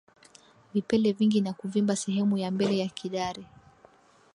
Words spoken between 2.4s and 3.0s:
mbele ya